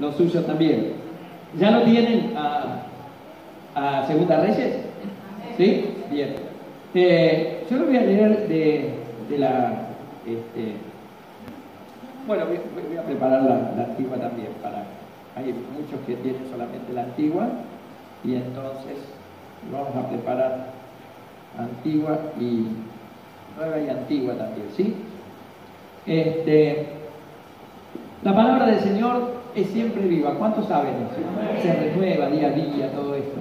[0.00, 0.92] lo suyo también.
[1.58, 4.76] ¿Ya lo tienen a, Segunda Reyes?
[5.56, 5.84] ¿Sí?
[6.10, 6.34] Bien.
[6.94, 8.94] Eh, yo lo voy a leer de,
[9.28, 9.88] de la...
[10.26, 10.74] Este,
[12.26, 12.58] bueno, voy,
[12.88, 14.84] voy a preparar la, la antigua también para...
[15.36, 17.48] Hay muchos que tienen solamente la antigua
[18.24, 18.96] y entonces
[19.72, 20.66] vamos a preparar
[21.56, 22.66] antigua y
[23.56, 24.94] nueva y antigua también, ¿sí?
[26.06, 26.86] Este,
[28.22, 30.34] la palabra del Señor es siempre viva.
[30.34, 31.62] ¿Cuántos saben eso?
[31.62, 33.40] Se renueva día a día todo esto.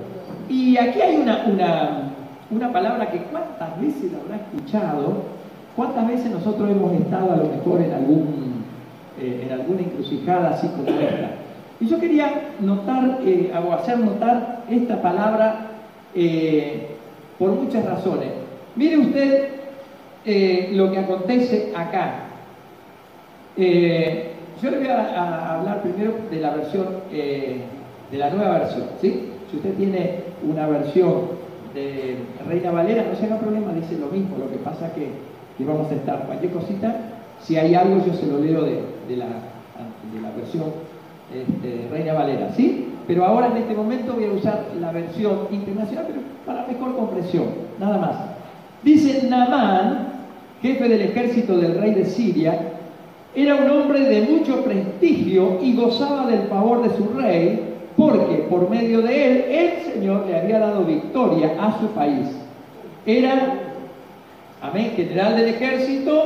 [0.49, 2.11] Y aquí hay una, una,
[2.49, 5.23] una palabra que cuántas veces la habrá escuchado,
[5.75, 8.63] cuántas veces nosotros hemos estado a lo mejor en, algún,
[9.19, 11.31] eh, en alguna encrucijada así como esta.
[11.79, 15.67] Y yo quería notar eh, o hacer notar esta palabra
[16.15, 16.87] eh,
[17.37, 18.29] por muchas razones.
[18.75, 19.49] Mire usted
[20.25, 22.23] eh, lo que acontece acá.
[24.61, 27.61] Yo le voy a, hablar primero de la versión, eh,
[28.11, 29.31] de la nueva versión, ¿sí?
[29.49, 31.37] Si usted tiene una versión
[31.73, 35.09] de Reina Valera, no se haga problema, dice lo mismo, lo que pasa que,
[35.57, 36.95] que vamos a estar, cualquier cosita,
[37.41, 38.81] si hay algo yo se lo leo de,
[39.15, 39.25] la,
[40.11, 40.65] de la, versión
[41.33, 42.93] este, Reina Valera, ¿sí?
[43.05, 47.45] Pero ahora en este momento voy a usar la versión internacional, pero para mejor comprensión,
[47.79, 48.15] nada más.
[48.83, 50.07] Dice Namán,
[50.61, 52.76] jefe del ejército del rey de Siria,
[53.37, 57.59] era un hombre de mucho prestigio y gozaba del favor de su rey,
[57.95, 62.35] porque por medio de él el Señor le había dado victoria a su país.
[63.05, 63.53] Era,
[64.59, 66.19] amén, general del ejército,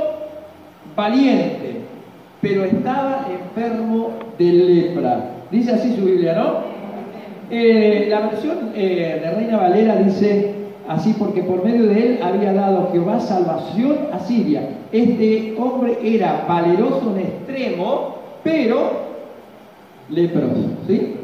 [0.96, 1.82] valiente,
[2.40, 5.32] pero estaba enfermo de lepra.
[5.52, 6.72] Dice así su Biblia, ¿no?
[7.50, 12.54] Eh, la versión eh, de Reina Valera dice así, porque por medio de él había
[12.54, 14.70] dado Jehová salvación a Siria.
[14.92, 19.12] Este hombre era valeroso en extremo, pero
[20.10, 20.70] leproso.
[20.88, 21.16] ¿sí?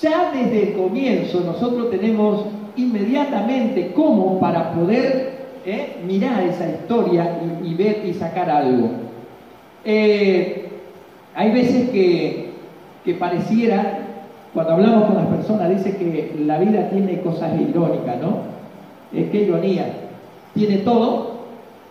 [0.00, 2.46] Ya desde el comienzo nosotros tenemos
[2.76, 8.90] inmediatamente cómo para poder eh, mirar esa historia y, ver y sacar algo.
[9.84, 10.68] Eh,
[11.34, 12.50] hay veces que,
[13.04, 14.05] que pareciera,
[14.56, 18.38] cuando hablamos con las personas, dice que la vida tiene cosas irónicas, ¿no?
[19.12, 19.84] Es que ironía.
[20.54, 21.40] Tiene todo,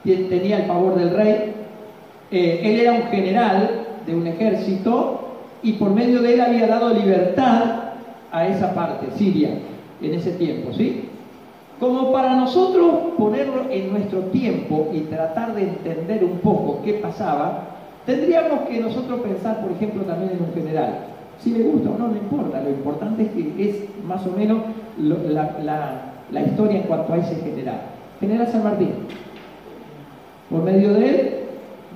[0.04, 1.54] tenía el favor del rey,
[2.32, 3.70] eh, él era un general
[4.08, 5.20] de un ejército
[5.62, 7.84] y por medio de él había dado libertad
[8.32, 9.60] a esa parte, Siria,
[10.02, 11.10] en ese tiempo, ¿sí?
[11.80, 17.66] Como para nosotros ponerlo en nuestro tiempo y tratar de entender un poco qué pasaba,
[18.08, 21.15] tendríamos que nosotros pensar, por ejemplo, también en un general.
[21.40, 24.60] Si le gusta o no, no importa, lo importante es que es más o menos
[24.98, 26.02] la, la,
[26.32, 27.82] la historia en cuanto a ese general.
[28.20, 28.92] General San Martín,
[30.50, 31.34] por medio de él,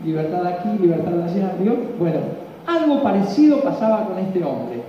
[0.03, 1.75] libertad aquí, libertad allá, ¿vio?
[1.97, 2.19] Bueno,
[2.67, 4.81] algo parecido pasaba con este hombre.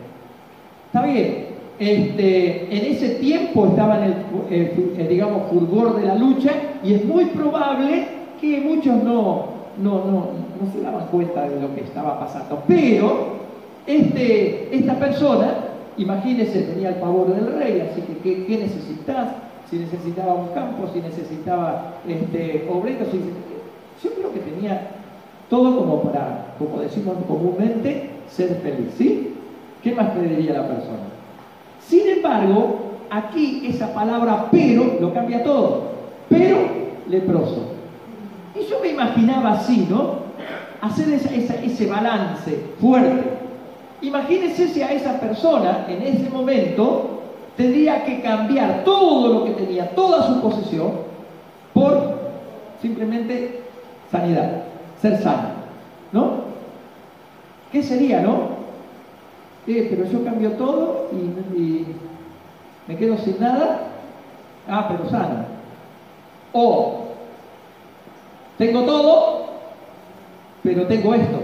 [0.87, 1.47] Está bien,
[1.78, 4.15] este, en ese tiempo estaba en el,
[4.50, 8.06] el, el, digamos, fulgor de la lucha y es muy probable
[8.41, 9.44] que muchos no,
[9.81, 10.27] no, no,
[10.61, 12.62] no se daban cuenta de lo que estaba pasando.
[12.67, 13.39] Pero
[13.86, 15.54] este, esta persona,
[15.96, 19.28] imagínese, tenía el favor del rey, así que ¿qué, qué necesitas?
[19.70, 23.20] Si necesitaba un campo, si necesitaba este, obreros, si,
[24.02, 24.88] yo creo que tenía
[25.48, 29.34] todo como para, como decimos comúnmente, ser feliz, ¿sí?
[29.82, 31.10] ¿Qué más pediría la persona?
[31.86, 35.90] Sin embargo, aquí esa palabra pero lo cambia todo.
[36.28, 36.58] Pero
[37.08, 37.72] leproso.
[38.54, 40.30] Y yo me imaginaba así, ¿no?
[40.80, 43.40] Hacer esa, esa, ese balance fuerte.
[44.03, 47.21] Imagínense si a esa persona en ese momento
[47.56, 50.93] tendría que cambiar todo lo que tenía, toda su posesión,
[51.75, 52.19] por
[52.81, 53.61] simplemente
[54.11, 54.62] sanidad,
[55.00, 55.50] ser sano,
[56.12, 56.50] ¿no?
[57.70, 58.61] ¿Qué sería, no?
[59.67, 61.87] Eh, pero yo cambio todo y,
[62.88, 63.82] me quedo sin nada,
[64.67, 65.44] ah, pero sano.
[66.53, 67.05] O
[68.58, 69.46] tengo todo,
[70.62, 71.38] pero tengo esto.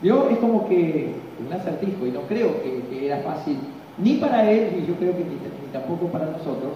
[0.00, 0.30] ¿Vio?
[0.30, 3.56] Es como que un acertijo y no creo que, era fácil
[3.98, 5.36] ni para él, y yo creo que ni,
[5.72, 6.72] tampoco para nosotros,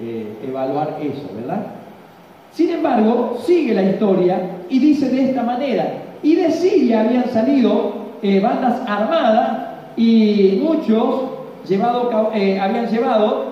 [0.00, 1.66] eh, evaluar eso, ¿verdad?
[2.52, 7.92] Sin embargo, sigue la historia y dice de esta manera, y de Siria habían salido
[8.22, 9.58] eh, bandas armadas
[9.96, 11.22] y muchos
[11.68, 13.44] llevado, eh, habían llevado,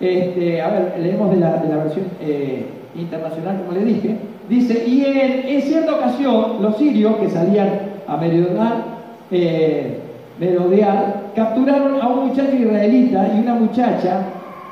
[0.00, 2.06] este, a ver, leemos de la, versión
[2.94, 4.16] internacional como le dije,
[4.48, 7.68] dice, y en, cierta ocasión los sirios que salían
[8.06, 8.97] a merodear,
[9.30, 9.98] eh,
[10.38, 14.22] merodear, capturaron a un muchacho israelita y una muchacha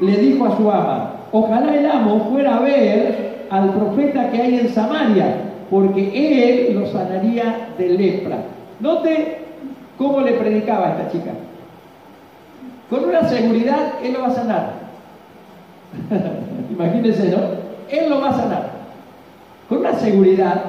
[0.01, 4.59] le dijo a su ama, ojalá el amo fuera a ver al profeta que hay
[4.61, 8.39] en Samaria porque él lo sanaría de lepra.
[8.81, 9.39] Note
[9.99, 11.33] cómo le predicaba a esta chica.
[12.89, 14.73] Con una seguridad, él lo va a sanar.
[16.71, 17.39] Imagínense, ¿no?
[17.91, 18.71] Él lo va a sanar.
[19.69, 20.63] Con una seguridad.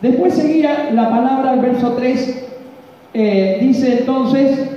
[0.00, 2.47] Después seguía la palabra, el verso 3,
[3.14, 4.68] eh, dice entonces,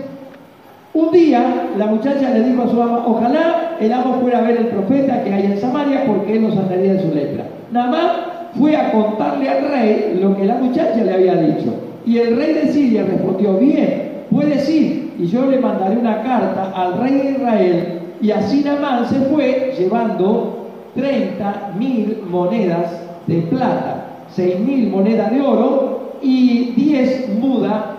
[0.93, 4.57] un día la muchacha le dijo a su ama, ojalá el amo fuera a ver
[4.57, 7.45] el profeta que hay en Samaria porque él nos sanaría de su lepra.
[7.71, 8.11] Nada más
[8.57, 11.73] fue a contarle al rey lo que la muchacha le había dicho.
[12.05, 16.71] Y el rey de Siria respondió, bien, puedes ir y yo le mandaré una carta
[16.75, 17.99] al rey de Israel.
[18.21, 24.05] Y así Namán se fue llevando 30 mil monedas de plata,
[24.35, 27.90] 6 mil monedas de oro y 10 mudas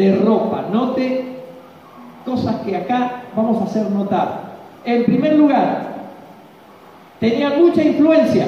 [0.00, 0.64] de ropa.
[0.72, 1.24] Note
[2.24, 4.50] cosas que acá vamos a hacer notar.
[4.84, 5.88] En primer lugar,
[7.18, 8.46] tenía mucha influencia.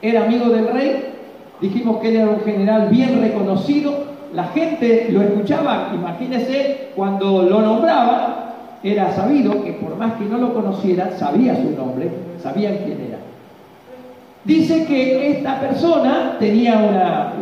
[0.00, 1.12] Era amigo del rey.
[1.60, 4.12] Dijimos que era un general bien reconocido.
[4.32, 5.92] La gente lo escuchaba.
[5.94, 8.54] Imagínense cuando lo nombraba.
[8.82, 12.10] Era sabido que por más que no lo conocieran, sabía su nombre,
[12.42, 13.18] sabían quién era.
[14.44, 17.32] Dice que esta persona tenía una,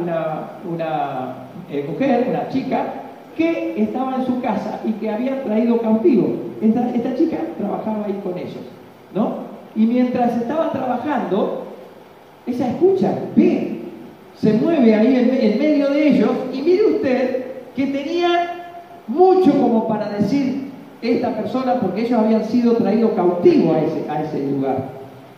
[0.70, 1.34] una,
[1.70, 2.99] eh, mujer, una chica,
[3.36, 6.28] que estaba en su casa y que había traído cautivo.
[6.60, 8.62] Esta, chica trabajaba ahí con ellos,
[9.14, 9.50] ¿no?
[9.74, 11.64] Y mientras estaba trabajando,
[12.46, 13.78] ella escucha, ve,
[14.36, 17.44] se mueve ahí en, medio de ellos y mire usted
[17.74, 18.74] que tenía
[19.06, 20.70] mucho como para decir
[21.02, 24.88] esta persona porque ellos habían sido traídos cautivos a ese, a ese lugar.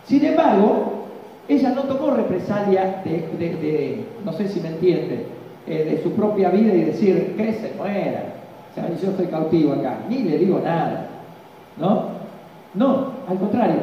[0.07, 0.93] Sin embargo,
[1.49, 5.27] ella no tomó represalia de, de no sé si me entiende,
[5.67, 8.35] eh, de su propia vida y decir que se muera.
[8.71, 11.09] O sea, yo estoy cautivo acá, ni le digo nada.
[11.79, 12.23] ¿No?
[12.75, 13.81] No, al contrario,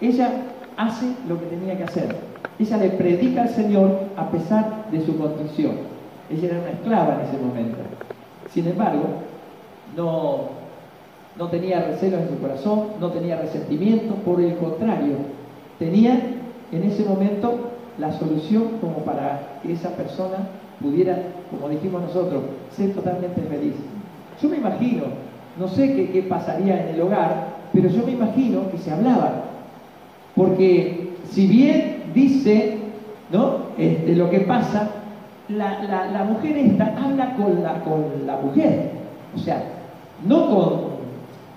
[0.00, 0.30] ella
[0.76, 2.16] hace lo que tenía que hacer.
[2.58, 5.72] Ella le predica al Señor a pesar de su condición.
[6.30, 7.78] Ella era una esclava en ese momento.
[8.50, 9.04] Sin embargo,
[9.96, 10.48] no,
[11.36, 15.16] no tenía recelos en su corazón, no tenía resentimiento, por el contrario,
[15.78, 16.20] tenía
[16.72, 20.48] en ese momento la solución como para que esa persona
[20.80, 21.18] pudiera,
[21.50, 22.42] como dijimos nosotros,
[22.76, 23.74] ser totalmente feliz.
[24.40, 25.04] Yo me imagino,
[25.58, 29.44] no sé qué, pasaría en el hogar, pero yo me imagino que se hablaba.
[30.34, 32.78] Porque si bien dice
[33.30, 33.68] ¿no?
[33.76, 34.90] Este, lo que pasa,
[35.48, 38.90] la, mujer esta habla con la, con la mujer.
[39.34, 39.62] O sea,
[40.26, 40.80] no con,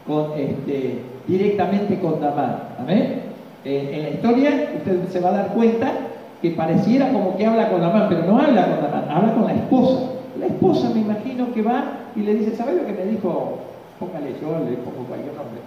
[0.07, 2.75] con este, directamente con Damar.
[2.79, 3.21] ¿Amén?
[3.63, 5.93] en la historia usted se va a dar cuenta
[6.41, 9.33] que pareciera como que habla con la mano, pero no habla con la mano, habla
[9.33, 9.99] con la esposa.
[10.39, 11.83] La esposa me imagino que va
[12.15, 13.59] y le dice, ¿sabes lo que me dijo?
[13.99, 15.61] Póngale, yo le pongo cualquier nombre.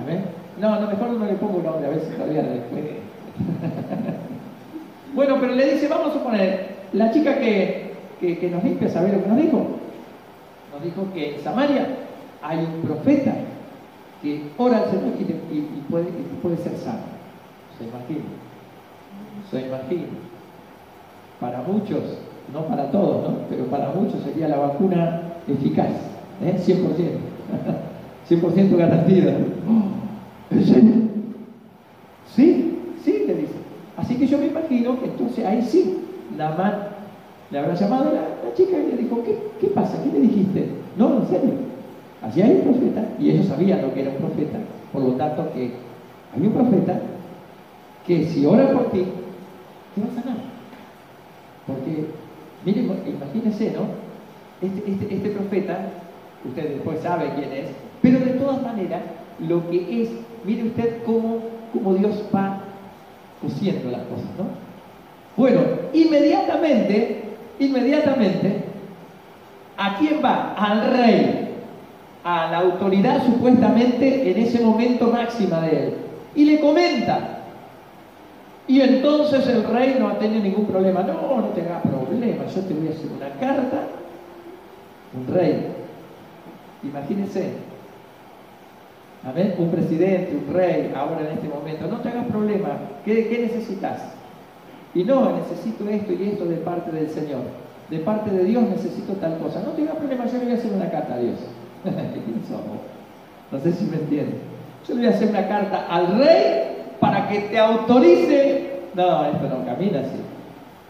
[0.00, 0.20] A ver.
[0.60, 2.84] No, no, mejor no le pongo un nombre, a ver si todavía después.
[5.14, 9.22] bueno, pero le dice, vamos a suponer, la chica que, que, nos limpia, ¿sabe lo
[9.22, 9.66] que nos dijo?
[10.72, 11.86] Nos dijo que en Samaria
[12.42, 13.34] hay un profeta
[14.22, 15.24] que ora al Señor y,
[15.90, 17.00] puede, y puede ser sano.
[17.78, 18.24] ¿Se imagina?
[19.50, 20.06] Se imagina.
[21.40, 22.02] Para muchos,
[22.52, 23.36] no para todos, ¿no?
[23.48, 25.92] pero para muchos sería la vacuna eficaz,
[26.42, 26.56] ¿eh?
[26.58, 28.40] 100%.
[28.42, 29.32] 100% garantida.
[30.50, 30.92] ¿En serio?
[32.34, 33.54] Sí, sí, le dice.
[33.96, 35.98] Así que yo me imagino que entonces ahí sí,
[36.36, 36.74] la man
[37.50, 40.02] le habrá llamado a la, chica y le dijo, ¿qué, ¿qué pasa?
[40.02, 40.68] ¿Qué le dijiste?
[40.96, 41.50] No, en serio.
[42.22, 44.58] Así hay un profeta, y ellos sabían lo que era un profeta,
[44.92, 45.70] por lo tanto que
[46.34, 47.00] hay un profeta
[48.06, 49.04] que si ora por ti,
[49.98, 50.36] te va a sanar.
[51.66, 52.06] Porque,
[52.64, 53.86] miren, imagínense, ¿no?
[54.60, 55.90] Este, este, este, profeta,
[56.44, 57.70] usted después sabe quién es,
[58.02, 59.02] pero de todas maneras,
[59.46, 60.10] lo que es,
[60.44, 61.38] mire usted cómo,
[61.72, 62.60] cómo Dios va
[63.40, 64.46] cosiendo las cosas, ¿no?
[65.36, 65.60] Bueno,
[65.92, 67.22] inmediatamente,
[67.60, 68.64] inmediatamente,
[69.76, 70.54] ¿a quién va?
[70.54, 71.48] Al rey,
[72.24, 75.94] a la autoridad supuestamente en ese momento máxima de él.
[76.34, 77.37] Y le comenta,
[78.68, 81.02] y entonces el rey no tenido ningún problema.
[81.02, 82.44] No, no tenga problema.
[82.46, 83.88] Yo te voy a hacer una carta.
[85.14, 85.68] Un rey.
[86.82, 87.52] Imagínense.
[89.24, 91.86] A ver, un presidente, un rey, ahora en este momento.
[91.88, 92.76] No te hagas problema.
[93.06, 94.02] ¿Qué, ¿Qué necesitas?
[94.94, 97.40] Y no, necesito esto y esto de parte del Señor.
[97.88, 99.62] De parte de Dios necesito tal cosa.
[99.62, 101.38] No tenga problema, yo le voy a hacer una carta a Dios.
[101.82, 102.80] ¿Quién somos?
[103.50, 104.40] No sé si me entienden.
[104.86, 106.67] Yo le voy a hacer una carta al rey
[107.00, 108.80] para que te autorice.
[108.94, 110.16] No, esto no camina así.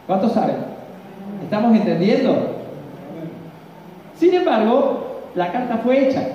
[0.06, 0.56] ¿Cuántos saben?
[1.42, 2.56] ¿Estamos entendiendo?
[4.16, 6.26] Sin embargo, la carta fue hecha,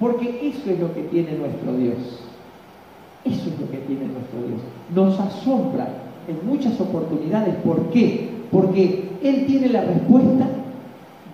[0.00, 1.96] porque eso es lo que tiene nuestro Dios.
[3.24, 4.60] Eso es lo que tiene nuestro Dios.
[4.94, 5.88] Nos asombra
[6.26, 7.54] en muchas oportunidades.
[7.56, 8.30] ¿Por qué?
[8.50, 10.46] Porque Él tiene la respuesta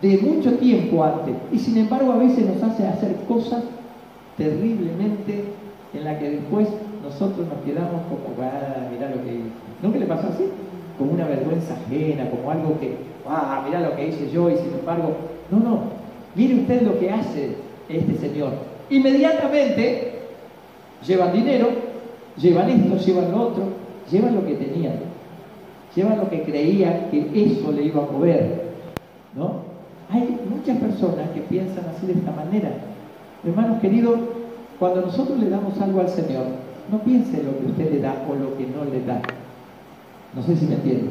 [0.03, 1.35] de mucho tiempo antes.
[1.53, 3.63] Y sin embargo a veces nos hace hacer cosas
[4.37, 5.45] terriblemente
[5.93, 6.69] en las que después
[7.11, 9.51] nosotros nos quedamos como, ah, mirá lo que hice.
[9.83, 10.45] ¿No que le pasó así?
[10.97, 12.95] Como una vergüenza ajena, como algo que,
[13.29, 15.17] ah, mirá lo que hice yo y sin embargo,
[15.51, 15.81] no, no,
[16.37, 17.57] mire usted lo que hace
[17.89, 18.53] este señor.
[18.91, 20.21] Inmediatamente
[21.07, 21.69] llevan dinero,
[22.37, 23.63] llevan esto, llevan lo otro,
[24.11, 24.95] llevan lo que tenían,
[25.95, 28.71] llevan lo que creían que eso le iba a mover,
[29.35, 29.71] ¿no?
[30.11, 32.71] Hay muchas personas que piensan así de esta manera.
[33.45, 34.19] Hermanos queridos,
[34.79, 38.35] cuando nosotros le damos algo al Señor, no piense lo que usted le da o
[38.35, 39.21] lo que no le da.
[40.35, 41.11] No sé si me entiende.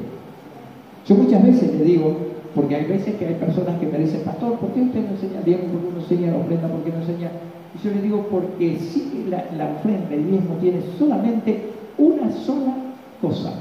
[1.07, 2.15] Yo muchas veces le digo,
[2.55, 5.41] porque hay veces que hay personas que me dicen, pastor, ¿por qué usted no enseña
[5.41, 5.69] diezmo?
[5.69, 6.67] ¿Por qué no enseña ofrenda?
[6.67, 7.31] ¿Por qué no enseña?
[7.75, 11.63] Y yo le digo, porque si la, la ofrenda, el diezmo tiene solamente
[11.97, 12.75] una sola
[13.21, 13.53] cosa,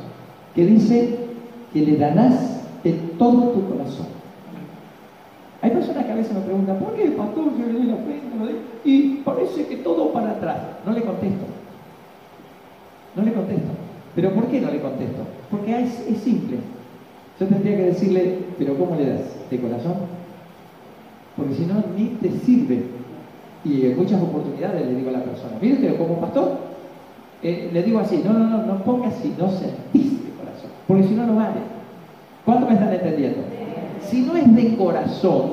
[0.55, 1.17] que dice
[1.73, 4.07] que le darás de todo tu corazón.
[5.61, 8.29] Hay personas que a veces me preguntan, ¿por qué, pastor, yo le doy la ofrenda?
[8.85, 10.57] Y parece que todo para atrás.
[10.87, 11.58] No le contesto.
[13.19, 13.69] No le contesto.
[14.15, 15.23] ¿Pero por qué no le contesto?
[15.51, 16.59] Porque es, simple.
[17.39, 19.21] Yo tendría que decirle, ¿pero cómo le das?
[19.51, 19.95] ¿De corazón?
[21.37, 22.85] Porque si no, ni te sirve.
[23.65, 26.59] Y en muchas oportunidades le digo a la persona, mire como pastor,
[27.43, 31.03] eh, le digo así, no, no, no, no pongas si no sentís de corazón, porque
[31.05, 31.61] si no, no vale.
[32.45, 33.43] ¿Cuánto me están entendiendo?
[34.09, 35.51] si no es de corazón,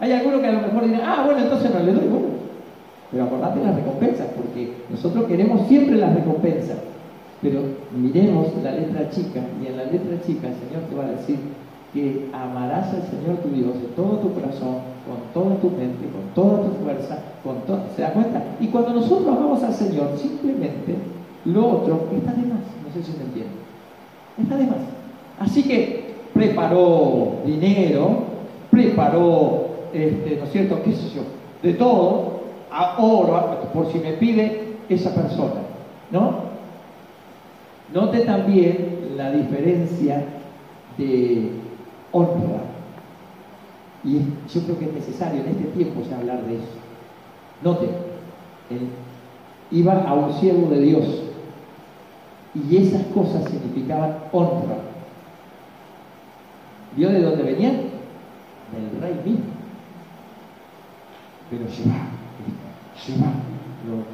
[0.00, 2.26] hay algunos que a lo mejor dirán, ah, bueno, entonces no le doy, bueno,
[3.12, 6.78] pero acordate las recompensas, porque nosotros queremos siempre las recompensas.
[7.42, 7.60] Pero
[7.94, 11.38] miremos la letra chica, y en la letra chica el Señor te va a decir
[11.92, 16.32] que amarás al Señor tu Dios de todo tu corazón, con toda tu mente, con
[16.34, 17.82] toda tu fuerza, con todo.
[17.94, 18.42] ¿Se da cuenta?
[18.60, 20.96] Y cuando nosotros amamos al Señor, simplemente
[21.44, 22.64] lo otro está de más.
[22.86, 23.52] No sé si me entienden.
[24.40, 24.78] Está de más.
[25.38, 28.24] Así que preparó dinero,
[28.70, 31.22] preparó, este, ¿no es cierto?, qué sé yo,
[31.62, 32.31] de todo,
[32.72, 35.60] a oro, por si me pide esa persona,
[36.10, 36.52] ¿no?
[37.92, 40.24] Note también la diferencia
[40.96, 41.50] de
[42.10, 42.62] honra.
[44.04, 44.18] Y
[44.52, 46.72] yo creo que es necesario en este tiempo hablar de eso.
[47.62, 47.84] Note,
[48.70, 48.88] él
[49.70, 51.22] iba a un siervo de Dios
[52.54, 54.76] y esas cosas significaban honra.
[56.96, 57.72] ¿Vio de dónde venían?
[58.72, 59.44] Del rey mismo.
[61.50, 62.11] Pero lleva,
[63.06, 63.26] lleva
[63.86, 64.04] lo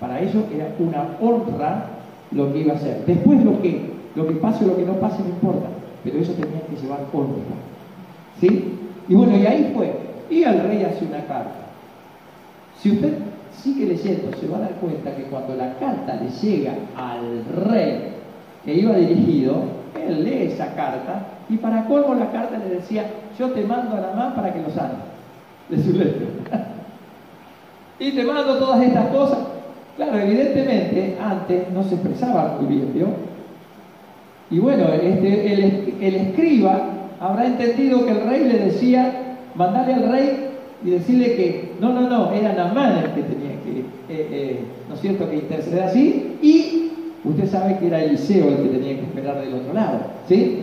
[0.00, 1.86] Para ellos era una honra
[2.30, 3.04] lo que iba a hacer.
[3.06, 5.68] Después lo que, lo que pase o lo que no pase no importa,
[6.04, 7.42] pero ellos tenían que llevar honra.
[8.40, 8.78] ¿Sí?
[9.08, 9.92] Y bueno, y ahí fue.
[10.30, 11.68] Y al rey hace una carta.
[12.78, 13.18] Si usted
[13.52, 18.12] sigue leyendo, se va a dar cuenta que cuando la carta le llega al rey
[18.64, 19.62] que iba dirigido,
[19.96, 23.06] él lee esa carta y para colmo la carta le decía,
[23.38, 24.94] yo te mando a Namán para que lo sane
[25.68, 26.67] de su letra.
[27.98, 29.38] Y te mando todas estas cosas.
[29.96, 33.06] Claro, evidentemente antes no se expresaba muy bien, ¿vio?
[34.50, 36.90] Y bueno, este, el, escriba
[37.20, 40.50] habrá entendido que el rey le decía, mandarle al rey
[40.84, 44.94] y decirle que no, no, no, era Namán el que tenía que, eh, eh, ¿no
[44.94, 46.92] es cierto?, que interceder así, y
[47.24, 50.62] usted sabe que era Eliseo el que tenía que esperar del otro lado, ¿sí?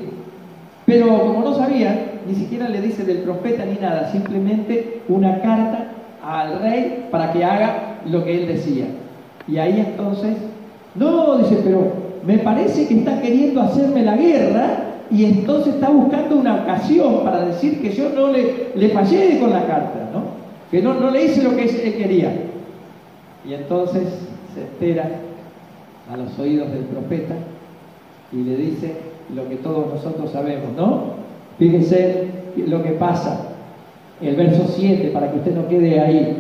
[0.86, 5.95] Pero como no sabían, ni siquiera le dice del profeta ni nada, simplemente una carta
[6.25, 8.86] al rey para que haga lo que él decía.
[9.48, 10.36] Y ahí entonces,
[10.96, 11.91] no, dice, pero
[12.25, 14.77] me parece que está queriendo hacerme la guerra
[15.12, 19.51] y entonces está buscando una ocasión para decir que yo no le, le fallé con
[19.51, 20.24] la carta, ¿no?
[20.72, 22.32] Que no, no le hice lo que él quería.
[23.48, 24.03] Y entonces
[24.55, 25.08] se espera
[26.12, 27.36] a los oídos del profeta
[28.32, 28.94] y le dice,
[29.34, 31.03] lo que todos nosotros sabemos, ¿no?
[31.60, 32.27] Fíjense
[32.58, 33.55] lo que pasa.
[34.22, 36.38] El verso 7, para que usted no quede ahí.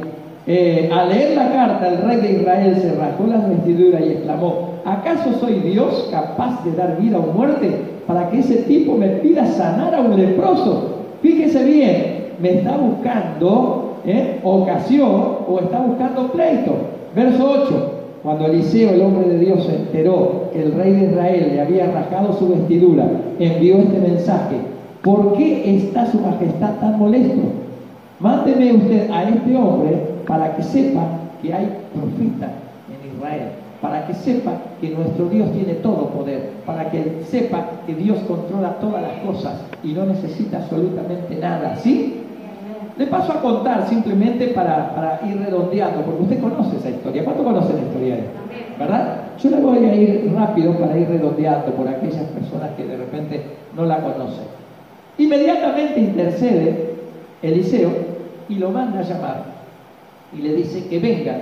[0.47, 4.75] Eh, al leer la carta, el rey de Israel se rasgó las vestiduras y exclamó,
[4.85, 7.71] ¿acaso soy Dios capaz de dar vida o muerte
[8.05, 10.99] para que ese tipo me pida sanar a un leproso?
[11.21, 14.39] Fíjese bien, me está buscando ¿eh?
[14.43, 16.75] ocasión o está buscando pleito.
[17.15, 17.91] Verso 8,
[18.21, 21.91] cuando Eliseo, el hombre de Dios, se enteró que el rey de Israel le había
[21.91, 23.05] rasgado su vestidura,
[23.39, 24.57] envió este mensaje.
[25.01, 27.64] ¿Por qué está su majestad tan molesto?
[28.19, 31.01] Mándeme usted a este hombre para que sepa
[31.41, 32.53] que hay profeta
[32.89, 33.49] en Israel,
[33.81, 38.79] para que sepa que nuestro Dios tiene todo poder, para que sepa que Dios controla
[38.79, 39.53] todas las cosas
[39.83, 41.75] y no necesita absolutamente nada.
[41.75, 42.21] ¿Sí?
[42.97, 47.25] Le paso a contar simplemente para, ir redondeando, porque usted conoce esa historia.
[47.25, 48.17] ¿Cuánto conoce la historia?
[48.79, 49.17] ¿Verdad?
[49.43, 53.41] Yo le voy a ir rápido para ir redondeando por aquellas personas que de repente
[53.75, 54.45] no la conocen.
[55.17, 56.95] Inmediatamente intercede
[57.41, 58.04] Eliseo
[58.49, 59.43] y lo manda a llamar
[60.33, 61.37] y le dice que venga.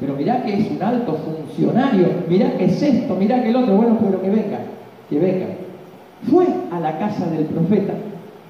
[0.00, 3.74] Pero mirá que es un alto funcionario, mirá que es esto, mirá que el otro,
[3.74, 4.58] bueno, pero que venga,
[5.08, 5.46] que venga.
[6.30, 7.94] Fue a la casa del profeta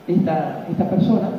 [0.09, 1.31] esta, esta persona,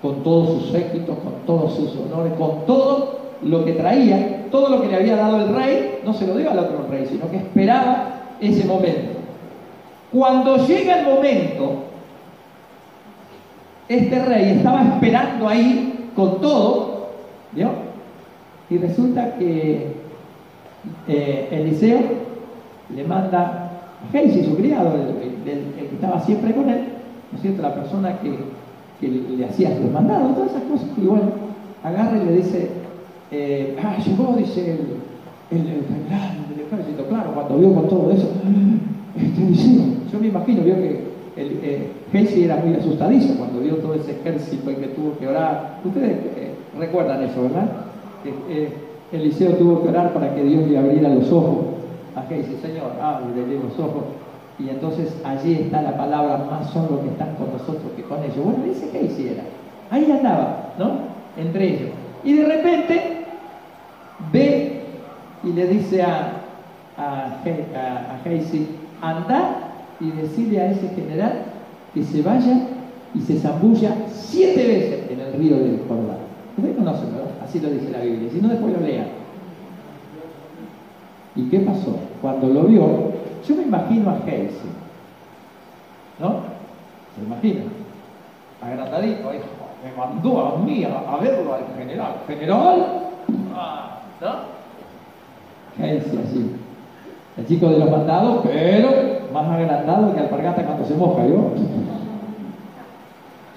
[0.00, 4.80] con todos sus éxitos, con todos sus honores, con todo lo que traía, todo lo
[4.80, 7.36] que le había dado el rey, no se lo dio al otro rey, sino que
[7.36, 9.18] esperaba ese momento.
[10.10, 11.85] Cuando llega el momento,
[13.88, 17.10] este rey estaba esperando ahí con todo,
[17.52, 17.70] ¿vio?
[18.68, 19.94] Y resulta que
[21.06, 22.00] eh, Eliseo
[22.94, 23.70] le manda
[24.02, 26.80] a Geisi, su criado, el, que estaba siempre con él,
[27.30, 27.62] ¿no es cierto?
[27.62, 28.56] La persona que,
[29.00, 31.26] le hacía los mandados, todas esas cosas, y bueno,
[31.84, 32.70] agarra y le dice,
[33.30, 34.72] eh, ah, llegó, dice
[35.50, 38.30] el, el, el, ejército, claro, cuando vio con todo eso,
[39.16, 41.05] este Eliseo, yo me imagino, vio que
[41.36, 41.90] el, eh,
[42.44, 45.80] era muy asustadizo cuando vio todo ese ejército y que tuvo que orar.
[45.84, 47.68] Ustedes eh, recuerdan eso, ¿verdad?
[48.48, 48.72] Eh,
[49.12, 51.58] Eliseo tuvo que orar para que Dios le abriera los ojos
[52.16, 54.04] a Casey, Señor, ábrele los ojos.
[54.58, 58.22] Y entonces allí está la palabra, más son los que están con nosotros que con
[58.24, 58.42] ellos.
[58.42, 59.42] Bueno, ese Casey era.
[59.90, 60.92] Ahí andaba, ¿no?
[61.36, 61.90] Entre ellos.
[62.24, 63.24] Y de repente
[64.32, 64.80] ve
[65.44, 66.32] y le dice a,
[66.96, 69.65] a, a, a anda
[70.00, 71.44] y decirle a ese general
[71.94, 72.68] que se vaya
[73.14, 76.18] y se zambulla siete veces en el río del Jordán.
[76.56, 77.30] Ustedes conocen, ¿verdad?
[77.42, 78.30] Así lo dice la Biblia.
[78.30, 79.06] Si no, después lo lean.
[81.34, 81.98] ¿Y qué pasó?
[82.20, 83.12] Cuando lo vio,
[83.46, 84.60] yo me imagino a Heise,
[86.18, 86.40] ¿no?
[87.14, 87.64] ¿Se imagina?
[88.62, 89.44] Agrandadito, hijo.
[89.84, 92.16] Me mandó a mí a, verlo al general.
[92.26, 92.86] ¿General?
[93.54, 95.84] Ah, ¿No?
[95.84, 96.56] Heise así.
[97.36, 98.90] El chico de los mandados, pero
[99.32, 101.50] más agrandado que alpargata cuando se moja, ¿yo?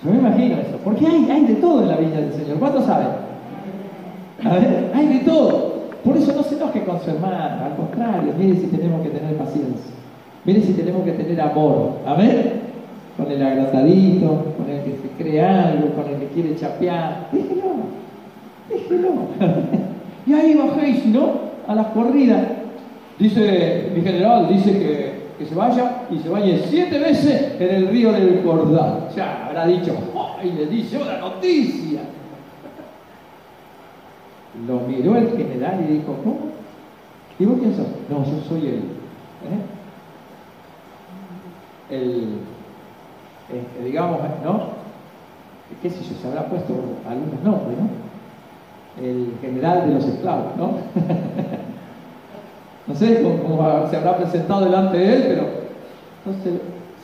[0.03, 2.57] Yo me imagino eso, porque hay, de todo en la vida del Señor.
[2.59, 3.07] ¿Cuántos saben?
[4.43, 5.79] A ver, hay de todo.
[6.03, 9.35] Por eso no se enoje con su hermano, al contrario, mire si tenemos que tener
[9.35, 9.91] paciencia.
[10.45, 11.91] Mire si tenemos que tener amor.
[12.05, 12.61] Amén.
[13.17, 17.27] Con el agrandadito, con el que se cree algo, con el que quiere chapear.
[17.33, 17.63] Déjelo,
[18.69, 19.09] déjelo.
[20.25, 21.49] y ahí bajéis, ¿no?
[21.67, 22.59] A las corridas.
[23.19, 28.12] Dice mi general, dice que, se vaya y se bañe siete veces en el río
[28.13, 29.08] del Jordán.
[29.15, 29.93] Ya habrá dicho,
[30.43, 32.01] y le dice una noticia.
[34.67, 36.39] Lo miró el general y dijo, ¿cómo?
[37.38, 37.88] ¿Y vos quién sos?
[38.10, 39.62] No, yo soy el, ¿eh?
[41.89, 42.39] el,
[43.49, 44.79] este, digamos, ¿no?
[45.82, 46.15] ¿Qué sé yo?
[46.21, 46.73] Se habrá puesto
[47.08, 47.89] algunos nombres, ¿no?
[49.01, 50.71] El general de los esclavos, ¿no?
[52.89, 55.43] No sé cómo, se habrá presentado delante de él, pero
[56.25, 56.60] entonces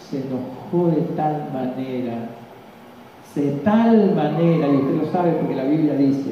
[0.09, 2.13] se enojó de tal manera,
[3.35, 6.31] de tal manera, y usted lo sabe porque la Biblia dice,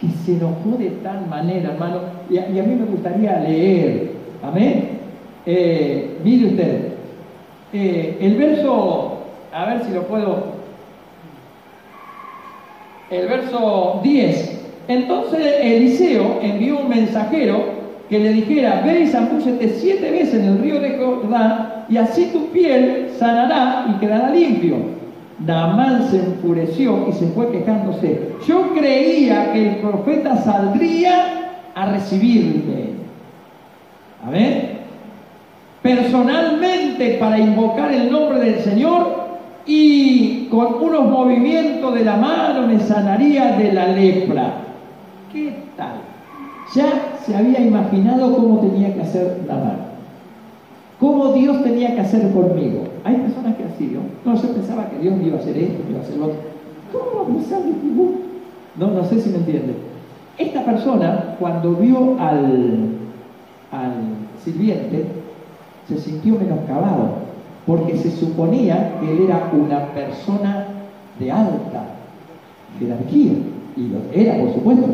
[0.00, 1.98] que se enojó de tal manera, hermano,
[2.30, 4.88] y a, mí me gustaría leer, amén.
[5.44, 6.92] Eh, mire usted,
[7.74, 9.18] eh, el verso,
[9.52, 10.56] a ver si lo puedo,
[13.10, 17.76] el verso 10, entonces Eliseo envió un mensajero
[18.08, 22.46] que le dijera, ve y siete veces en el río de Jordán, y así tu
[22.48, 24.76] piel sanará y quedará limpio.
[25.44, 28.32] Naamán se enfureció y se fue quejándose.
[28.46, 32.96] Yo creía que el profeta saldría a recibirme.
[34.30, 34.76] ver
[35.82, 39.26] Personalmente para invocar el nombre del Señor
[39.66, 44.54] y con unos movimientos de la mano me sanaría de la lepra.
[45.32, 46.15] ¿Qué tal?
[46.74, 49.78] Ya se había imaginado cómo tenía que hacer la mano,
[50.98, 52.84] cómo Dios tenía que hacer conmigo.
[53.04, 54.30] Hay personas que así, ¿no?
[54.30, 56.26] No, yo pensaba que Dios me iba a hacer esto, me iba a hacer lo
[56.26, 56.38] otro.
[56.92, 57.72] ¿Cómo va a de
[58.78, 59.74] No, no sé si me entiende.
[60.38, 62.90] Esta persona, cuando vio al,
[63.72, 63.92] al
[64.44, 65.06] sirviente,
[65.88, 67.26] se sintió menoscabado,
[67.66, 70.66] porque se suponía que él era una persona
[71.18, 71.86] de alta
[72.78, 73.32] jerarquía,
[73.76, 74.86] y lo era, por supuesto,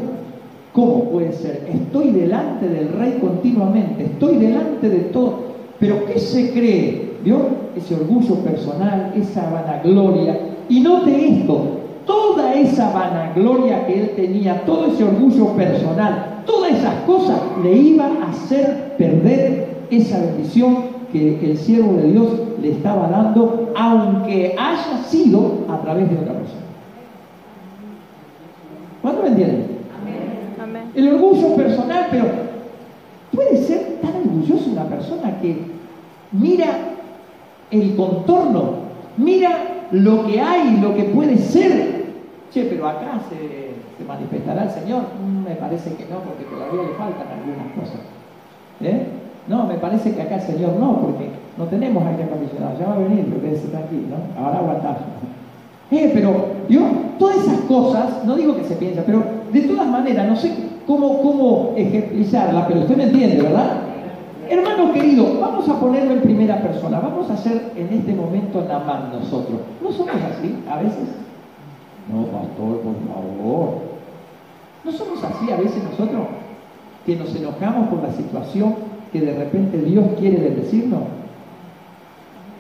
[0.73, 1.69] ¿Cómo puede ser?
[1.71, 5.53] Estoy delante del rey continuamente, estoy delante de todo.
[5.79, 7.13] Pero ¿qué se cree?
[7.23, 7.41] ¿Vio?
[7.77, 10.39] Ese orgullo personal, esa vanagloria.
[10.71, 11.63] Y note esto,
[12.07, 18.23] toda esa vanagloria que él tenía, todo ese orgullo personal, todas esas cosas le iban
[18.23, 22.29] a hacer perder esa bendición que el siervo de Dios
[22.63, 26.63] le estaba dando, aunque haya sido a través de otra persona.
[29.03, 29.73] ¿Cuándo me entienden?
[30.95, 32.25] El orgullo personal, pero
[33.33, 33.93] puede ser
[34.73, 35.57] una persona que
[36.33, 36.67] mira
[37.71, 38.75] el contorno,
[39.17, 39.51] mira
[39.91, 42.03] lo que hay, lo que puede ser.
[42.53, 45.03] Che, pero acá se, manifestará el Señor.
[45.23, 48.01] Mm, me parece que no, porque todavía le faltan algunas cosas.
[48.81, 49.07] ¿Eh?
[49.49, 52.79] No, me parece que acá el Señor no, porque no tenemos aire acondicionado.
[52.79, 54.45] Ya va a venir, pero quédese aquí, ¿no?
[54.45, 55.03] Ahora aguantamos.
[55.91, 56.85] Eh, pero Dios,
[57.19, 60.53] todas esas cosas, no digo que se piensa, pero de todas maneras, no sé
[60.87, 63.83] cómo, cómo ejemplizarla, pero usted me entiende, ¿verdad?
[64.49, 69.11] Hermano querido, vamos a ponerlo en primera persona, vamos a hacer en este momento Namán
[69.13, 69.61] nosotros.
[69.83, 71.09] ¿No somos así a veces?
[72.13, 73.75] No, pastor, por favor.
[74.85, 76.27] ¿No somos así a veces nosotros?
[77.07, 78.75] Que nos enojamos por la situación
[79.13, 81.03] que de repente Dios quiere bendecirnos.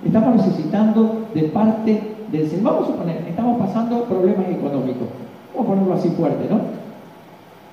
[0.05, 2.65] Estamos necesitando de parte del Señor.
[2.65, 5.09] Vamos a suponer, estamos pasando problemas económicos.
[5.55, 6.82] Vamos a ponerlo así fuerte, ¿no?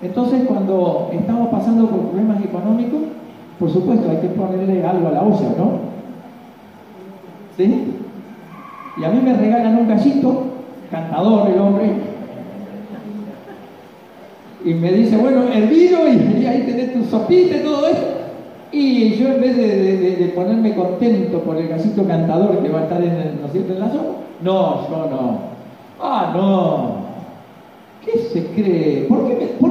[0.01, 3.01] Entonces, cuando estamos pasando por problemas económicos,
[3.59, 5.71] por supuesto, hay que ponerle algo a la ósea, ¿no?
[7.57, 7.95] ¿Sí?
[8.97, 10.43] Y a mí me regalan un gallito,
[10.89, 11.91] cantador el hombre,
[14.63, 18.07] y me dice, bueno, hervido, y, ahí tenés tu sopita y todo eso.
[18.71, 23.01] Y yo en vez de, ponerme contento por el gallito cantador que va a estar
[23.01, 25.39] en, el, ¿no en la sopa, no, yo no.
[25.99, 26.98] Ah, no.
[28.11, 29.01] ¿Qué se cree?
[29.03, 29.27] ¿Por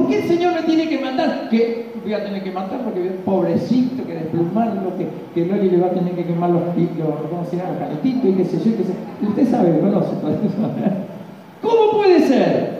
[0.07, 1.49] qué, el Señor me tiene que mandar?
[1.49, 5.91] Que voy a tener que matar porque pobrecito, que desplumarlo, que, que le va a
[5.91, 7.65] tener que quemar los, los, ¿cómo se los
[8.03, 8.93] y qué sé yo, qué sé.
[9.27, 10.11] Usted sabe, conoce.
[11.61, 12.79] ¿Cómo puede ser?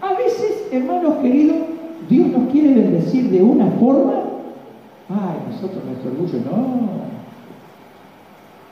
[0.00, 1.56] A veces, hermanos queridos,
[2.08, 4.14] Dios nos quiere bendecir de una forma.
[5.10, 7.08] Ay, nosotros nuestro orgullo, no.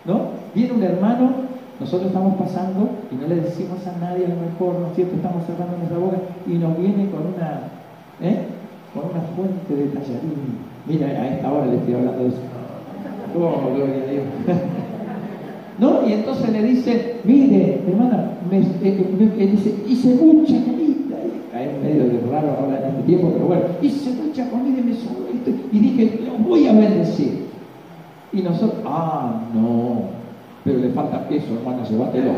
[0.04, 0.30] ¿No?
[0.54, 1.45] Viene un hermano
[1.78, 5.16] nosotros estamos pasando y no le decimos a nadie a lo mejor, ¿no es cierto?
[5.16, 7.68] Estamos cerrando nuestra boca y nos viene con una,
[8.22, 8.46] ¿eh?
[8.94, 10.56] con una fuente de tallarín.
[10.86, 12.38] Mira, a esta hora le estoy hablando de eso.
[13.36, 14.24] Oh, gloria a Dios.
[15.78, 16.08] ¿No?
[16.08, 21.18] Y entonces le dice, mire, hermana, me, eh, eh, dice, hice mucha comida.
[21.52, 24.94] Es medio de raro ahora en este tiempo, pero bueno, hice mucha comida y me
[24.94, 25.50] sobró esto.
[25.72, 27.46] Y dije, lo voy a bendecir.
[28.32, 30.15] Y nosotros, ah, no,
[30.66, 32.32] pero le falta peso, hermano, llévatelo.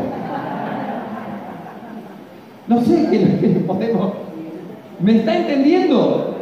[2.67, 4.11] No sé qué, le podemos.
[5.01, 6.35] ¿Me está entendiendo?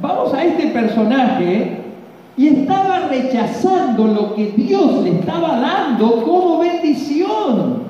[0.00, 1.78] Vamos a este personaje
[2.36, 7.82] y estaba rechazando lo que Dios le estaba dando como bendición.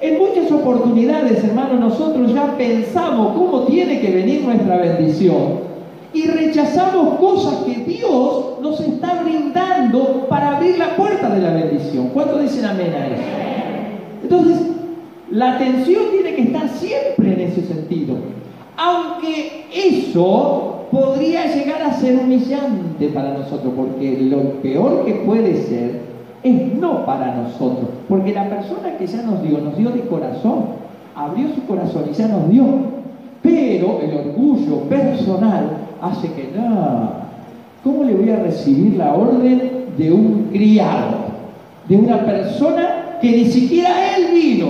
[0.00, 5.73] En muchas oportunidades, hermano, nosotros ya pensamos cómo tiene que venir nuestra bendición
[6.14, 12.10] y rechazamos cosas que Dios nos está brindando para abrir la puerta de la bendición.
[12.14, 13.22] ¿Cuántos dicen amén a eso?
[14.22, 14.58] Entonces,
[15.30, 18.14] la atención tiene que estar siempre en ese sentido.
[18.76, 26.02] Aunque eso podría llegar a ser humillante para nosotros, porque lo peor que puede ser
[26.44, 30.66] es no para nosotros, porque la persona que ya nos dio, nos dio de corazón,
[31.16, 32.64] abrió su corazón y ya nos dio,
[33.42, 37.20] pero el orgullo personal hace que nada.
[37.82, 41.24] ¿Cómo le voy a recibir la orden de un criado?
[41.88, 44.68] De una persona que ni siquiera él vino.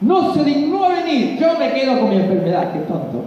[0.00, 1.38] No se dignó a venir.
[1.38, 2.72] Yo me quedo con mi enfermedad.
[2.72, 3.24] Qué tonto.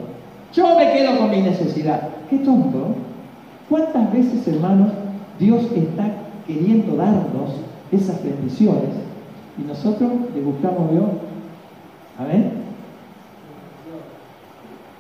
[0.54, 2.10] Yo me quedo con mi necesidad.
[2.30, 2.96] Qué tonto.
[3.70, 4.92] ¿Cuántas veces, hermanos,
[5.40, 6.12] Dios está
[6.46, 7.52] queriendo darnos
[7.92, 8.90] esas bendiciones
[9.58, 11.06] y nosotros le buscamos Dios?
[12.20, 12.52] Amén.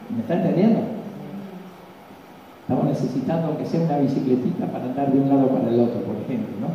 [0.10, 0.97] ¿Me está entendiendo?
[2.68, 6.18] Estamos necesitando que sea una bicicletita para andar de un lado para el otro, por
[6.18, 6.68] ejemplo, ¿no?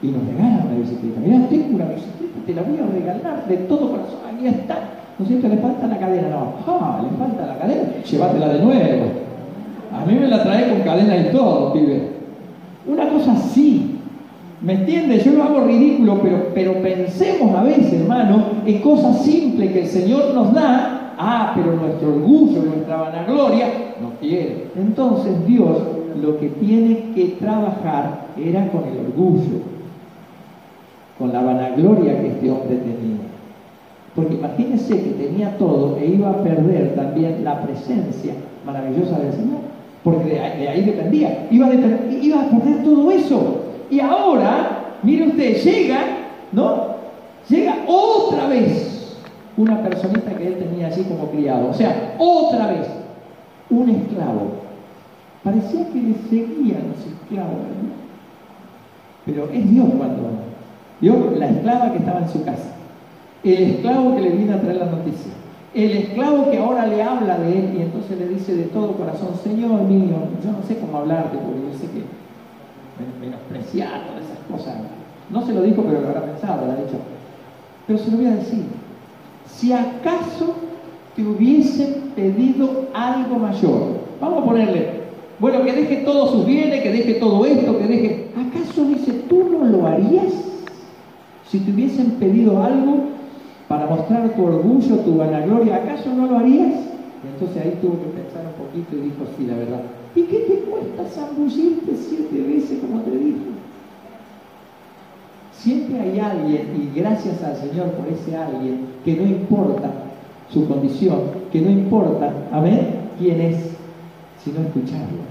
[0.00, 1.18] Y nos regalan una bicicleta.
[1.18, 4.20] Mira, tengo una bicicleta, te la voy a regalar de todo corazón.
[4.22, 4.78] Ahí está.
[5.18, 5.48] ¿No es cierto?
[5.48, 6.28] Le falta la cadena.
[6.28, 7.82] No, ah, le falta la cadena.
[8.08, 9.04] Llévatela de nuevo.
[9.92, 12.02] A mí me la trae con cadena y todo, pibe.
[12.86, 13.98] Una cosa así.
[14.62, 15.24] ¿Me entiendes?
[15.24, 19.88] Yo lo hago ridículo, pero, pero pensemos a veces, hermano, en cosas simples que el
[19.88, 24.68] Señor nos da Ah, pero nuestro orgullo, nuestra vanagloria no quiere.
[24.76, 25.78] Entonces Dios
[26.20, 29.60] lo que tiene que trabajar era con el orgullo,
[31.18, 33.26] con la vanagloria que este hombre tenía.
[34.14, 38.32] Porque imagínense que tenía todo e iba a perder también la presencia
[38.64, 39.60] maravillosa del Señor.
[40.02, 41.48] Porque de ahí, dependía.
[41.50, 41.74] Iba a,
[42.22, 43.62] iba a perder todo eso.
[43.90, 45.98] Y ahora, mire usted, llega,
[46.52, 46.96] ¿no?
[47.48, 49.16] Llega otra vez
[49.56, 51.70] una personita que él tenía así como criado.
[51.70, 52.86] O sea, otra vez,
[53.70, 54.66] un esclavo.
[55.42, 57.54] Parecía que le seguían los esclavos,
[59.24, 60.30] Pero es Dios cuando
[61.00, 62.72] Dios, la esclava que estaba en su casa,
[63.44, 65.32] el esclavo que le vino a traer la noticia,
[65.74, 69.34] el esclavo que ahora le habla de él y entonces le dice de todo corazón,
[69.42, 72.02] Señor mío, yo no sé cómo hablarte porque yo sé que
[73.20, 74.74] menospreciar todas esas cosas.
[75.28, 76.98] No se lo dijo, pero lo habrá pensado, lo ha dicho.
[77.86, 78.64] Pero se lo voy a decir.
[79.46, 80.54] Si acaso
[81.16, 83.80] te hubiesen pedido algo mayor,
[84.20, 84.90] vamos a ponerle,
[85.38, 88.26] bueno, que deje todos sus bienes, que deje todo esto, que deje...
[88.36, 90.32] ¿Acaso dice, tú no lo harías?
[91.48, 93.04] Si te hubiesen pedido algo
[93.66, 96.74] para mostrar tu orgullo, tu vanagloria, ¿acaso no lo harías?
[97.24, 99.80] Y entonces ahí tuvo que pensar un poquito y dijo, sí, la verdad.
[100.14, 103.36] ¿Y qué te cuesta zambullirte siete veces como te dije?
[105.52, 110.05] Siempre hay alguien, y gracias al Señor por ese alguien, que no importa
[110.52, 111.18] su condición,
[111.52, 113.56] que no importa, amén, quién es,
[114.42, 115.26] sino escucharlo.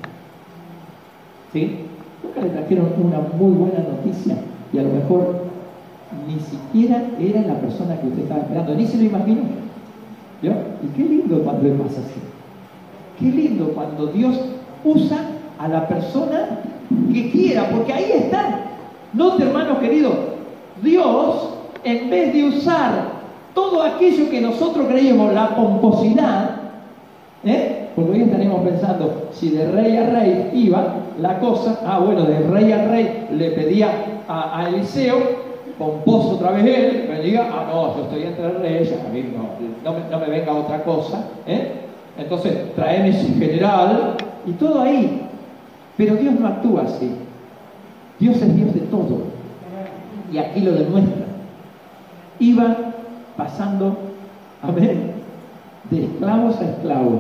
[1.53, 1.79] ¿Sí?
[2.23, 4.35] Nunca le trajeron una muy buena noticia
[4.73, 5.45] y a lo mejor
[6.27, 9.43] ni siquiera era la persona que usted estaba esperando, ni se lo imaginó.
[10.41, 10.51] ¿Yo?
[10.83, 12.19] Y qué lindo cuando pasa así.
[13.19, 14.39] Qué lindo cuando Dios
[14.83, 15.17] usa
[15.57, 16.59] a la persona
[17.13, 18.59] que quiera, porque ahí está.
[19.13, 20.11] Note, hermano querido,
[20.83, 21.49] Dios,
[21.83, 23.14] en vez de usar
[23.55, 26.57] todo aquello que nosotros creíamos, la pomposidad,
[27.43, 27.87] ¿eh?
[27.95, 32.39] porque hoy estaremos pensando, si de rey a rey iba la cosa, ah, bueno, de
[32.39, 33.89] rey a rey le pedía
[34.27, 35.45] a, Eliseo,
[35.79, 39.93] pomposo otra vez él, me diga, ah, no, yo estoy entre reyes, a mí no,
[40.11, 41.71] no, me, venga otra cosa, ¿eh?
[42.17, 44.15] entonces traeme su general,
[44.45, 45.21] y todo ahí.
[45.97, 47.11] Pero Dios no actúa así.
[48.19, 49.23] Dios es Dios de todo.
[50.31, 51.25] Y aquí lo demuestra.
[52.39, 52.84] Iba
[53.37, 53.97] pasando,
[54.61, 55.11] amén,
[55.89, 57.19] de esclavos a esclavos,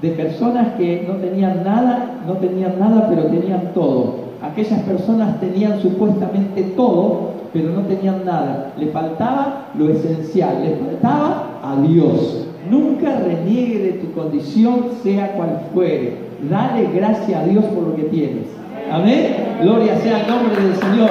[0.00, 4.24] de personas que no tenían nada, no tenían nada, pero tenían todo.
[4.42, 8.72] Aquellas personas tenían supuestamente todo, pero no tenían nada.
[8.76, 12.48] Le faltaba lo esencial, le faltaba a Dios.
[12.70, 16.18] Nunca reniegue de tu condición, sea cual fuere.
[16.50, 18.46] Dale gracias a Dios por lo que tienes.
[18.90, 19.56] Amén.
[19.62, 21.10] Gloria sea el nombre del Señor.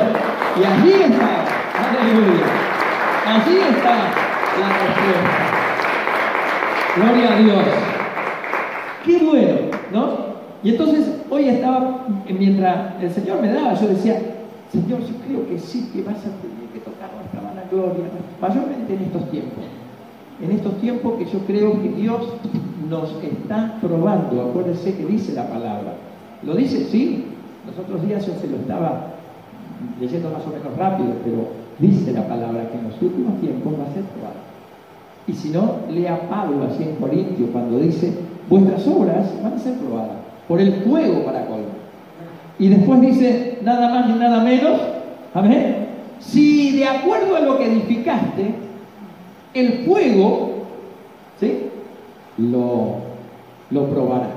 [0.60, 1.46] Y allí está,
[1.90, 2.46] aleluya.
[3.26, 4.23] Allí está.
[6.96, 7.64] Gloria a Dios.
[9.06, 9.56] Qué bueno,
[9.92, 10.34] ¿no?
[10.64, 14.20] Y entonces hoy estaba, mientras el Señor me daba, yo decía,
[14.72, 18.06] Señor, yo creo que sí, que vas a tener que tocar nuestra vanagloria,
[18.40, 19.64] mayormente en estos tiempos.
[20.42, 22.22] En estos tiempos que yo creo que Dios
[22.90, 24.50] nos está probando.
[24.50, 25.96] Acuérdense que dice la palabra.
[26.44, 27.26] Lo dice, sí.
[27.66, 29.14] Los otros días yo se lo estaba
[30.00, 31.48] leyendo más o menos rápido, pero
[31.80, 34.43] dice la palabra que en los últimos tiempos va a ser probado.
[35.28, 38.14] Y si no, lea Pablo así en Corintio cuando dice,
[38.50, 41.64] vuestras obras van a ser probadas por el fuego para colmo.
[42.60, 44.80] Y después dice, nada más ni nada menos,
[45.34, 45.88] amén,
[46.20, 48.54] si de acuerdo a lo que edificaste,
[49.54, 50.66] el fuego,
[51.40, 51.70] ¿sí?
[52.38, 52.96] Lo,
[53.70, 54.30] lo probará.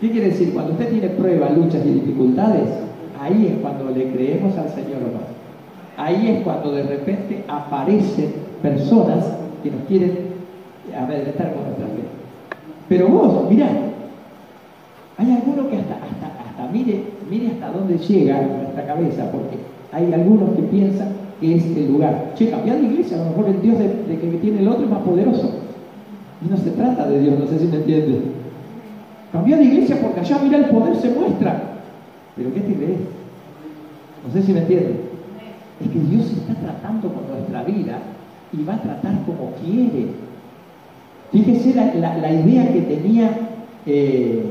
[0.00, 0.52] ¿Qué quiere decir?
[0.52, 2.70] Cuando usted tiene pruebas, luchas y dificultades,
[3.20, 6.00] ahí es cuando le creemos al Señor o.
[6.00, 9.24] Ahí es cuando de repente aparecen personas
[9.62, 10.28] que nos quieren
[10.96, 12.02] amedrentar con nuestra fe.
[12.88, 13.68] Pero vos, mirá,
[15.16, 19.58] hay alguno que hasta, hasta, hasta mire, mire hasta dónde llega nuestra cabeza, porque
[19.92, 21.08] hay algunos que piensan
[21.40, 22.32] que es el lugar.
[22.36, 24.90] Che, cambia de iglesia, a lo mejor el Dios de, que tiene el otro es
[24.90, 25.50] más poderoso.
[26.44, 28.20] Y no se trata de Dios, no sé si me entiende.
[29.32, 31.62] Cambia de iglesia porque allá mira el poder se muestra.
[32.36, 33.00] Pero ¿qué te crees?
[34.26, 35.00] No sé si me entiende.
[35.80, 37.98] Es que Dios está tratando con nuestra vida
[38.52, 40.06] y va a tratar como quiere.
[41.32, 43.30] Fíjese la, idea que tenía
[43.84, 44.44] eh,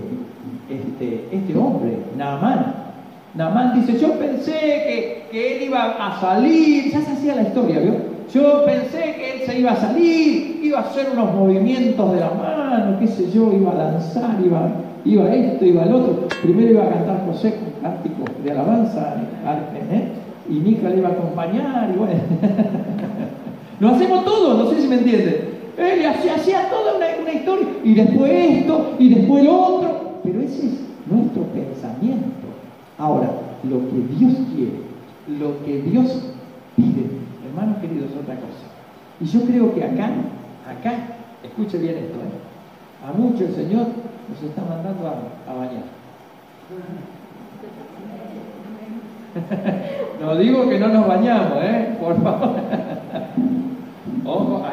[0.70, 2.88] este, este hombre, Naamán.
[3.34, 7.96] Namán dice, yo pensé que, él iba a salir, ya se hacía la historia, ¿vio?
[8.34, 12.32] Yo pensé que él se iba a salir, iba a hacer unos movimientos de la
[12.32, 14.70] mano, qué sé yo, iba a lanzar, iba,
[15.06, 16.28] iba esto, iba el otro.
[16.42, 19.16] Primero iba a cantar José con de alabanza,
[19.92, 20.08] ¿eh?
[20.50, 22.14] y Mica le iba a acompañar, y bueno.
[23.80, 25.58] Lo hacemos todo, no sé si me entienden.
[25.78, 29.90] Él hacía, toda una, historia, y después esto, y después lo otro.
[30.24, 30.74] Pero ese es
[31.06, 32.48] nuestro pensamiento.
[32.98, 33.30] Ahora,
[33.64, 34.82] lo que Dios quiere,
[35.40, 36.34] lo que Dios
[36.76, 37.06] pide,
[37.48, 38.68] hermanos queridos, es otra cosa.
[39.22, 40.10] Y yo creo que acá,
[40.68, 43.08] acá, escuche bien esto, ¿eh?
[43.08, 43.88] a muchos el Señor
[44.30, 45.84] nos está mandando a, bañar.
[50.22, 51.98] no digo que no nos bañamos, ¿eh?
[52.00, 52.56] Por favor.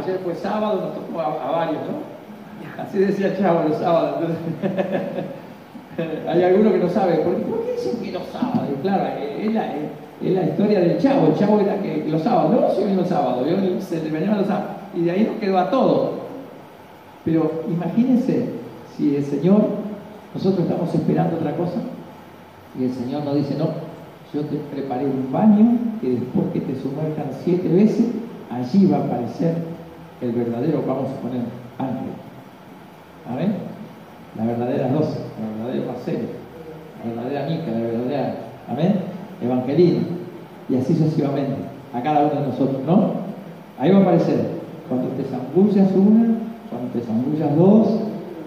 [0.05, 2.83] Ayer fue sábado, nos tocó a, varios, ¿no?
[2.83, 4.31] Así decía Chavo los sábados.
[6.29, 8.69] Hay algunos que no saben, ¿por qué, dicen que los sábados?
[8.83, 9.75] claro, es la,
[10.21, 13.09] es la, historia del chavo, el chavo era que los sábados, no se ven los
[13.09, 13.47] sábados,
[13.81, 16.11] se le los sábados, y de ahí nos quedó a todos.
[17.25, 18.47] Pero imagínense
[18.97, 19.63] si el Señor,
[20.35, 21.81] nosotros estamos esperando otra cosa,
[22.79, 23.69] y el Señor nos dice, no,
[24.35, 28.07] yo te preparé un baño que después que te sumerjan siete veces,
[28.51, 29.74] allí va a aparecer
[30.21, 31.43] el verdadero, vamos a poner,
[31.79, 32.15] ángel.
[33.29, 33.55] ¿Amén?
[34.37, 36.29] La verdadera Rosa, la verdadera Marcelo,
[36.99, 38.35] la verdadera Mica, la verdadera,
[38.69, 38.95] amén,
[39.43, 40.01] Evangelina,
[40.69, 41.55] y así sucesivamente,
[41.93, 43.13] a cada uno de nosotros, ¿no?
[43.79, 44.47] Ahí va a aparecer,
[44.89, 46.39] cuando te zambullas una,
[46.71, 47.89] cuando te zambullas dos,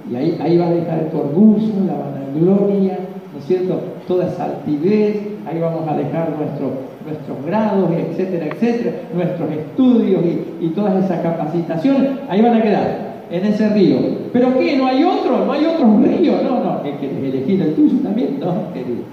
[0.10, 2.99] y ahí, ahí va a dejar el orgullo, la vanagloria,
[3.34, 3.80] ¿no es cierto?
[4.08, 6.71] Toda esa altivez, ahí vamos a dejar nuestro,
[7.05, 13.07] nuestros grados, etcétera, etcétera, nuestros estudios y, y todas esas capacitaciones, ahí van a quedar
[13.31, 13.97] en ese río.
[14.33, 14.77] ¿Pero qué?
[14.77, 15.45] ¿No hay otro?
[15.45, 16.33] ¿No hay otro río?
[16.43, 18.39] No, no, que elegir el tuyo también.
[18.39, 19.03] No, querido.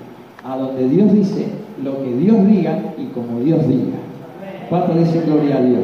[0.45, 1.47] A donde Dios dice
[1.83, 3.99] lo que Dios diga y como Dios diga.
[4.69, 5.83] ¿Cuánto dice gloria a Dios?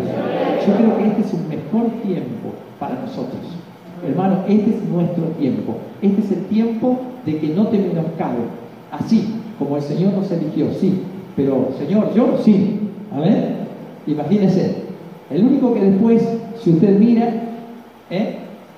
[0.67, 3.41] Yo creo que este es un mejor tiempo para nosotros.
[4.07, 5.77] Hermano, este es nuestro tiempo.
[6.01, 8.39] Este es el tiempo de que no te menoscabe.
[8.91, 11.03] Así como el Señor nos eligió, sí.
[11.37, 12.81] Pero, Señor, yo sí.
[13.13, 13.57] Amén.
[14.07, 14.77] Imagínese.
[15.31, 16.27] El único que después,
[16.59, 17.31] si usted mira,
[18.11, 18.37] ¿eh?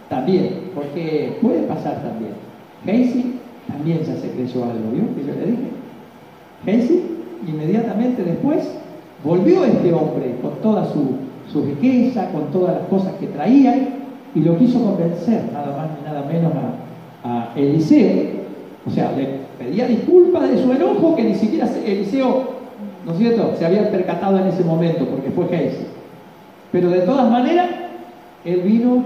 [0.09, 2.33] también, porque puede pasar también.
[2.85, 3.37] Casey
[3.69, 5.15] también ya se creyó algo, ¿vio?
[5.15, 5.71] Que yo le dije.
[6.67, 7.03] Casey,
[7.47, 8.69] inmediatamente después,
[9.25, 11.13] volvió este hombre con toda su,
[11.51, 13.89] su riqueza, con todas las cosas que traía,
[14.35, 16.53] y lo quiso convencer, nada más ni nada menos
[17.23, 18.43] a, a Eliseo.
[18.85, 22.53] O sea, le pedía disculpas de su enojo que ni siquiera Eliseo,
[23.05, 25.87] ¿no es cierto?, se había percatado en ese momento, porque fue Casey.
[26.71, 27.69] Pero de todas maneras,
[28.45, 29.05] él vino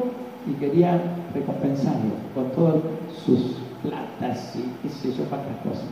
[0.48, 1.00] y quería
[1.34, 2.76] recompensarlo con todas
[3.24, 5.86] sus platas y qué sé yo, cuántas cosas.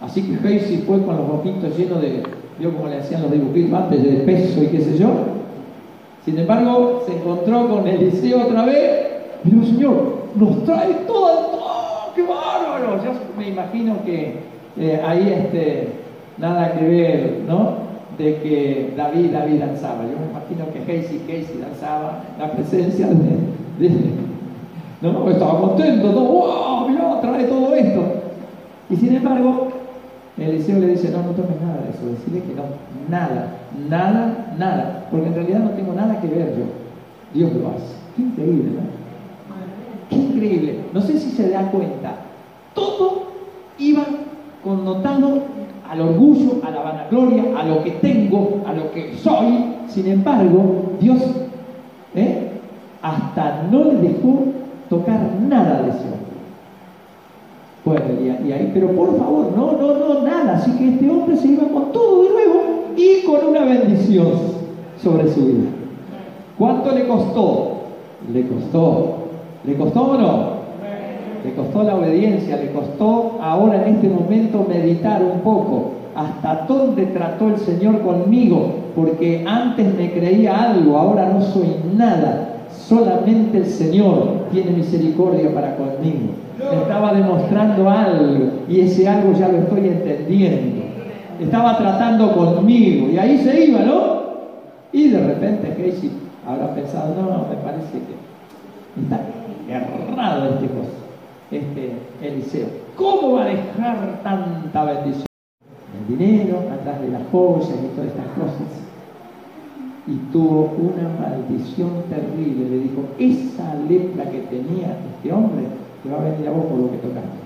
[0.00, 2.22] Así que Casey fue con los boquitos llenos de,
[2.58, 5.10] vio como le hacían los dibujitos antes, de peso y qué sé yo.
[6.24, 9.10] Sin embargo, se encontró con Eliseo otra vez
[9.44, 11.79] dijo, Señor, nos trae todo, todo,
[12.14, 13.02] qué bárbaro.
[13.04, 14.40] Yo me imagino que
[14.78, 15.88] eh, ahí este,
[16.38, 17.90] nada que ver, ¿no?
[18.18, 20.02] de que David, David danzaba.
[20.04, 23.88] Yo me imagino que Casey, Casey danzaba la presencia de,
[25.00, 28.02] no, no, estaba contento, todo, wow, mira, trae todo esto.
[28.90, 29.68] Y sin embargo,
[30.36, 32.64] Eliseo le dice, no, no tomes nada de eso, decirle que no,
[33.08, 33.48] nada,
[33.88, 36.64] nada, nada, porque en realidad no tengo nada que ver yo.
[37.32, 37.94] Dios lo hace.
[38.16, 38.99] Qué increíble, ¿no?
[40.10, 40.80] Qué increíble.
[40.92, 42.16] No sé si se da cuenta.
[42.74, 43.22] Todo
[43.78, 44.04] iba
[44.62, 45.38] connotado
[45.88, 49.76] al orgullo, a la vanagloria, a lo que tengo, a lo que soy.
[49.88, 51.22] Sin embargo, Dios
[52.14, 52.50] ¿eh?
[53.02, 54.44] hasta no le dejó
[54.88, 56.20] tocar nada de hombre.
[57.84, 60.56] Bueno, y, ahí, pero por favor, no, no, no, nada.
[60.56, 62.60] Así que este hombre se iba con todo de nuevo
[62.96, 64.28] y con una bendición
[65.02, 65.70] sobre su vida.
[66.58, 67.80] ¿Cuánto le costó?
[68.32, 69.19] Le costó.
[69.64, 70.60] ¿Le costó o no?
[71.44, 77.06] le costó la obediencia, le costó ahora en este momento meditar un poco hasta dónde
[77.06, 83.66] trató el Señor conmigo, porque antes me creía algo, ahora no soy nada, solamente el
[83.66, 86.34] Señor tiene misericordia para conmigo.
[86.58, 90.82] Me estaba demostrando algo y ese algo ya lo estoy entendiendo.
[91.40, 94.20] Estaba tratando conmigo y ahí se iba, ¿no?
[94.92, 96.10] Y de repente Casey
[96.46, 99.20] habrá pensado, no, me parece que está
[99.70, 101.00] errado este cosa
[101.50, 102.68] este Eliseo.
[102.96, 105.26] ¿Cómo va a dejar tanta bendición?
[105.98, 108.68] El dinero, atrás de las joyas y todas estas cosas.
[110.06, 112.70] Y tuvo una maldición terrible.
[112.70, 115.64] Le dijo, esa lepra que tenía este hombre,
[116.02, 117.40] te va a venir a vos por lo que tocaste.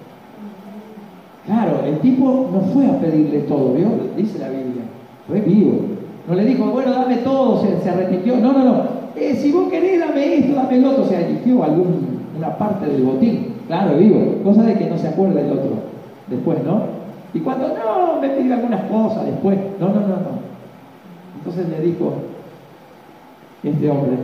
[1.47, 3.89] Claro, el tipo no fue a pedirle todo, ¿vio?
[4.17, 4.85] Dice la Biblia.
[5.27, 5.81] Fue vivo.
[6.27, 8.37] No le dijo, bueno, dame todo, se, se arrepintió.
[8.37, 8.83] No, no, no.
[9.17, 11.05] Eh, si vos querés, dame esto, dame el otro.
[11.07, 11.63] Se arrepintió
[12.53, 13.55] parte del botín.
[13.67, 14.43] Claro, vivo.
[14.45, 15.71] Cosa de que no se acuerda el otro
[16.29, 16.83] después, ¿no?
[17.33, 19.59] Y cuando no, me pidió algunas cosas después.
[19.81, 20.45] No, no, no, no.
[21.39, 22.13] Entonces le dijo
[23.63, 24.17] este hombre,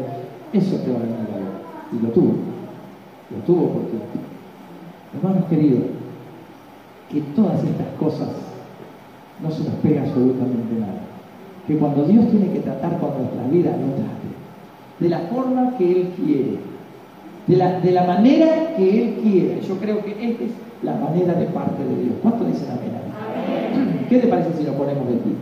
[0.52, 2.34] eso te va a venir a Y lo tuvo.
[3.30, 3.96] Lo tuvo porque,
[5.16, 5.82] hermanos queridos,
[7.10, 8.28] que todas estas cosas
[9.42, 11.00] no se nos pega absolutamente nada.
[11.66, 14.30] Que cuando Dios tiene que tratar con nuestra vida, no trate.
[14.98, 16.69] De la forma que Él quiere
[17.50, 19.60] de la, de la manera que Él quiere.
[19.66, 20.50] Yo creo que esta es
[20.82, 22.14] la manera de parte de Dios.
[22.22, 24.06] ¿Cuánto dicen amén?
[24.08, 25.34] ¿Qué te parece si nos ponemos de ti?